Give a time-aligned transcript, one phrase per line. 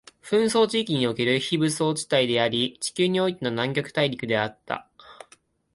[0.23, 4.87] 紛争地域における非武装地帯であり、地球においての南極大陸だった